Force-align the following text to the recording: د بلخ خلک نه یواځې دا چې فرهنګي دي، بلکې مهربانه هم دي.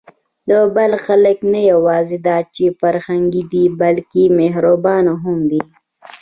د 0.49 0.51
بلخ 0.75 0.99
خلک 1.07 1.37
نه 1.53 1.61
یواځې 1.71 2.17
دا 2.27 2.37
چې 2.55 2.63
فرهنګي 2.81 3.43
دي، 3.51 3.65
بلکې 3.81 4.23
مهربانه 4.39 5.13
هم 5.23 5.37
دي. 5.51 5.61